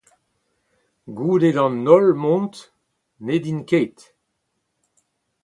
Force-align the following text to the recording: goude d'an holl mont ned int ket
goude 1.17 1.49
d'an 1.55 1.75
holl 1.89 2.09
mont 2.21 2.55
ned 3.25 3.43
int 3.51 3.65
ket 3.69 3.97